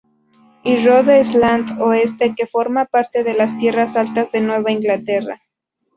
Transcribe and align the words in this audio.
Y 0.63 0.83
Rhode 0.83 1.21
Island 1.21 1.79
Oeste, 1.79 2.33
que 2.35 2.47
forma 2.47 2.85
parte 2.85 3.23
de 3.23 3.35
las 3.35 3.55
tierras 3.59 3.95
altas 3.95 4.31
de 4.31 4.41
Nueva 4.41 4.71
Inglaterra. 4.71 5.43